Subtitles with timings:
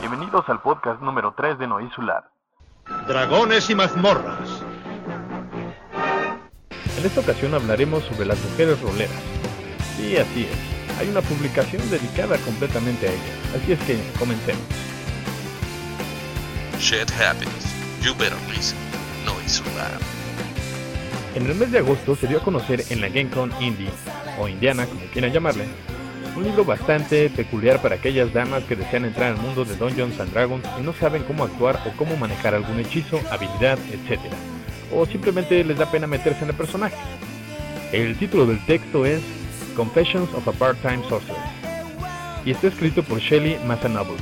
[0.00, 2.30] Bienvenidos al podcast número 3 de Noisular.
[3.06, 4.62] Dragones y mazmorras.
[6.98, 9.22] En esta ocasión hablaremos sobre las mujeres roleras.
[9.96, 10.98] Sí, así es.
[10.98, 13.54] Hay una publicación dedicada completamente a ellas.
[13.54, 14.62] Así es que comencemos.
[16.78, 17.74] Shit happens.
[18.02, 18.78] You better listen.
[19.24, 19.98] Noisular.
[21.34, 23.90] En el mes de agosto se dio a conocer en la GameCon Indie,
[24.38, 25.66] o Indiana como quieran llamarle,
[26.36, 30.32] un libro bastante peculiar para aquellas damas que desean entrar al mundo de Dungeons and
[30.32, 34.20] Dragons y no saben cómo actuar o cómo manejar algún hechizo, habilidad, etc.
[34.94, 36.96] O simplemente les da pena meterse en el personaje.
[37.92, 39.22] El título del texto es
[39.74, 41.40] Confessions of a Part-Time Sorceress
[42.44, 44.16] y está escrito por Shelly Masanable,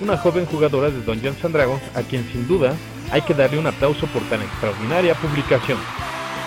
[0.00, 2.74] una joven jugadora de Dungeons and Dragons a quien sin duda
[3.10, 5.78] hay que darle un aplauso por tan extraordinaria publicación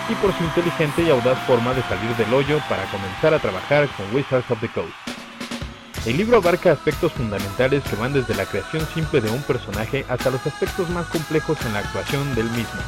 [0.08, 3.88] y por su inteligente y audaz forma de salir del hoyo para comenzar a trabajar
[3.96, 5.01] con Wizards of the Coast.
[6.04, 10.30] El libro abarca aspectos fundamentales que van desde la creación simple de un personaje hasta
[10.30, 12.80] los aspectos más complejos en la actuación del mismo.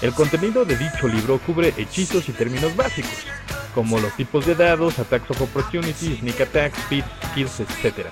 [0.00, 3.26] El contenido de dicho libro cubre hechizos y términos básicos,
[3.74, 8.06] como los tipos de dados, attacks of opportunity, sneak attacks, speed, skills, etc.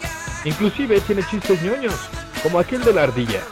[0.44, 1.94] Inclusive tiene chistes ñoños,
[2.42, 3.42] como aquel de la ardilla,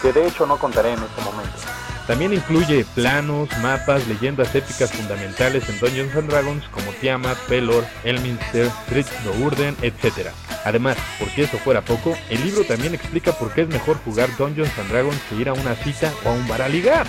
[0.00, 1.73] que de hecho no contaré en este momento.
[2.06, 8.70] También incluye planos, mapas, leyendas épicas fundamentales en Dungeons and Dragons como Tiamat, Pelor, Elminster,
[8.88, 10.28] Trix Urden, etc.
[10.64, 14.28] Además, por si eso fuera poco, el libro también explica por qué es mejor jugar
[14.36, 17.06] Dungeons and Dragons que ir a una cita o a un bar a ligar.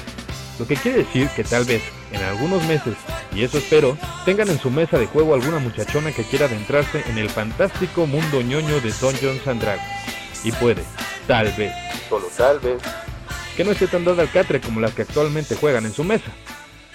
[0.58, 2.96] Lo que quiere decir que tal vez, en algunos meses,
[3.34, 7.18] y eso espero, tengan en su mesa de juego alguna muchachona que quiera adentrarse en
[7.18, 9.86] el fantástico mundo ñoño de Dungeons and Dragons.
[10.46, 10.84] Y puede,
[11.28, 11.74] tal vez,
[12.08, 12.82] solo tal vez,
[13.56, 16.32] que no esté tan dada al catre como las que actualmente juegan en su mesa.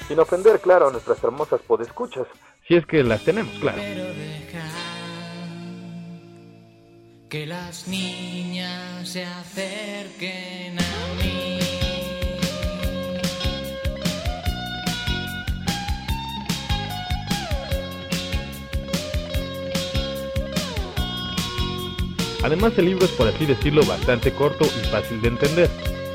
[0.06, 2.26] Sin ofender, claro, a nuestras hermosas podescuchas,
[2.66, 3.80] si es que las tenemos, claro.
[7.28, 11.60] que las niñas se acerquen a mí.
[22.42, 25.70] Además el libro es por así decirlo bastante corto y fácil de entender.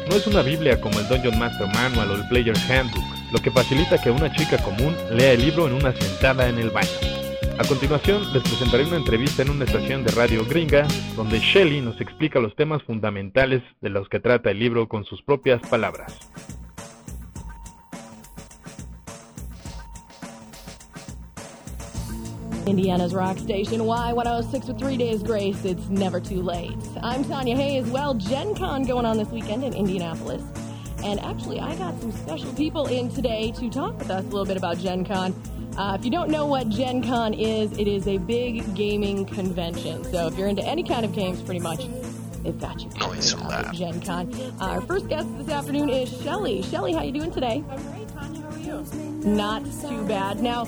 [0.10, 3.52] No es una Biblia como el Dungeon Master Manual o el Player's Handbook, lo que
[3.52, 6.90] facilita que una chica común lea el libro en una sentada en el baño.
[7.58, 12.00] A continuación, les presentaré una entrevista en una estación de radio gringa, donde Shelley nos
[12.02, 16.18] explica los temas fundamentales de los que trata el libro con sus propias palabras.
[22.68, 25.64] Indiana's rock station, Y106 with three days grace.
[25.64, 26.76] It's never too late.
[27.04, 27.86] I'm Tanya Hayes.
[27.86, 30.42] Well, Gen Con going on this weekend in Indianapolis.
[31.04, 34.46] And actually, I got some special people in today to talk with us a little
[34.46, 35.36] bit about Gen Con.
[35.78, 40.04] Uh, if you don't know what Gen Con is, it is a big gaming convention.
[40.06, 41.88] So if you're into any kind of games, pretty much,
[42.42, 44.34] they've got you Noise at Gen Con.
[44.60, 46.64] Uh, our first guest this afternoon is Shelly.
[46.64, 47.64] Shelly, how you doing today?
[47.70, 48.42] I'm great, Tanya.
[48.42, 48.86] How are you?
[49.26, 50.40] Not too bad.
[50.40, 50.66] Now,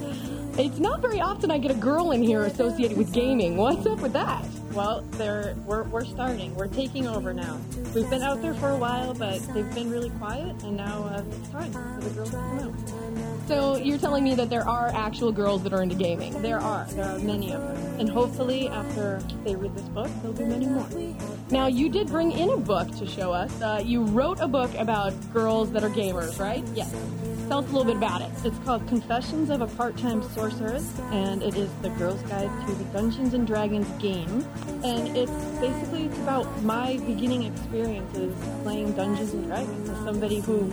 [0.58, 3.58] it's not very often I get a girl in here associated with gaming.
[3.58, 4.44] What's up with that?
[4.74, 6.54] Well, they're we're, we're starting.
[6.56, 7.60] We're taking over now.
[7.94, 11.24] We've been out there for a while, but they've been really quiet, and now uh,
[11.30, 13.48] it's time for the girls to come out.
[13.48, 16.42] So you're telling me that there are actual girls that are into gaming?
[16.42, 16.86] There are.
[16.86, 20.68] There are many of them, and hopefully, after they read this book, there'll be many
[20.68, 20.88] more.
[21.50, 23.62] Now, you did bring in a book to show us.
[23.62, 26.62] Uh, you wrote a book about girls that are gamers, right?
[26.76, 26.94] Yes.
[27.48, 28.30] Tell us a little bit about it.
[28.44, 32.84] It's called Confessions of a Part-Time Sorceress, and it is the Girl's Guide to the
[32.86, 34.46] Dungeons and Dragons game.
[34.84, 35.32] And it's
[35.62, 40.70] basically it's about my beginning experiences playing Dungeons and Dragons as somebody who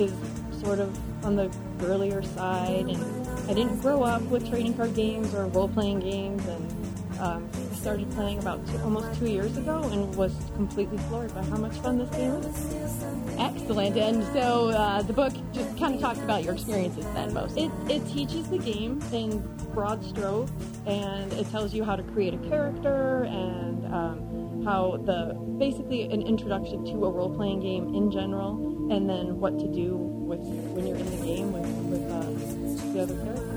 [0.00, 0.12] is
[0.60, 5.32] sort of on the girlier side, and I didn't grow up with trading card games
[5.34, 7.48] or role-playing games, and um,
[7.86, 11.72] started playing about two, almost two years ago, and was completely floored by how much
[11.74, 13.04] fun this game is.
[13.38, 13.96] Excellent.
[13.96, 17.56] And so uh, the book just kind of talks about your experiences then, most.
[17.56, 19.38] It, it teaches the game in
[19.72, 20.50] broad strokes,
[20.84, 26.22] and it tells you how to create a character and um, how the basically an
[26.22, 30.40] introduction to a role-playing game in general, and then what to do with
[30.74, 33.55] when you're in the game with, with uh, the other characters.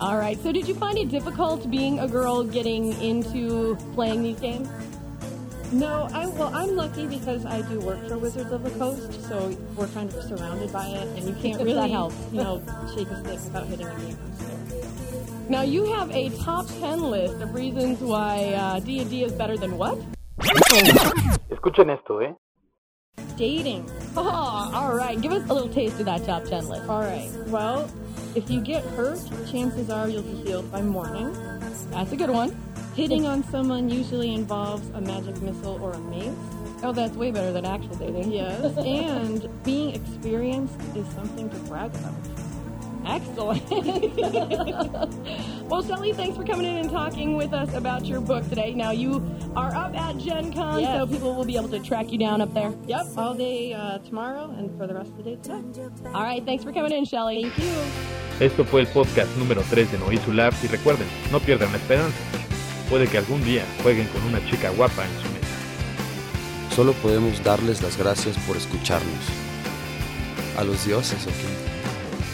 [0.00, 0.40] All right.
[0.42, 4.68] So did you find it difficult being a girl getting into playing these games?
[5.72, 9.56] No, I well, I'm lucky because I do work for Wizards of the Coast, so
[9.76, 12.62] we're kind of surrounded by it, and you can't That really, help, you know,
[12.92, 14.18] shake a stick without hitting a game.
[15.48, 19.78] Now you have a top 10 list of reasons why uh, D&D is better than
[19.78, 19.98] what?
[21.50, 22.34] Escuchen esto, ¿eh?
[23.40, 23.90] Dating.
[24.18, 25.18] Oh, all right.
[25.18, 26.86] Give us a little taste of that top 10 list.
[26.90, 27.30] All right.
[27.46, 27.90] Well,
[28.34, 29.18] if you get hurt,
[29.50, 31.32] chances are you'll be healed by morning.
[31.90, 32.54] That's a good one.
[32.94, 36.28] Hitting on someone usually involves a magic missile or a mace.
[36.82, 38.30] Oh, that's way better than actual dating.
[38.30, 42.39] Yes, and being experienced is something to brag about.
[43.06, 43.62] Excellent.
[45.68, 48.72] well, Shelly, thanks for coming in and talking with us about your book today.
[48.74, 49.22] Now, you
[49.56, 50.98] are up at Gen Con, Yes.
[50.98, 52.72] so people will be able to track you down up there.
[52.86, 55.88] Yep, all day uh, tomorrow and for the rest of the day today.
[56.14, 57.42] All right, thanks for coming in, Shelly.
[57.44, 57.74] Thank you.
[58.40, 62.16] Esto fue el podcast número 3 de Noizu Labs y recuerden, no pierdan la esperanza.
[62.88, 66.74] Puede que algún día jueguen con una chica guapa en su mesa.
[66.74, 69.08] Solo podemos darles las gracias por escucharnos.
[70.56, 71.79] A los dioses, ok.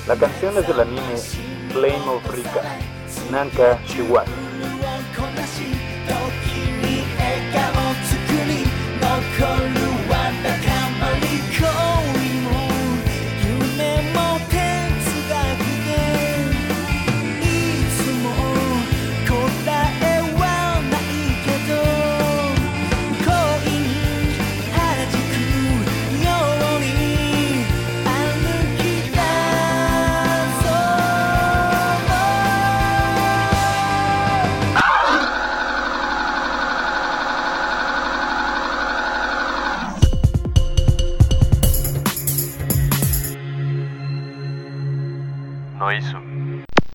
[0.06, 1.17] La canción es del anime
[1.73, 2.62] Flame of Rika,
[3.31, 4.31] Nanka Shiwaki.
[9.38, 9.85] 「残る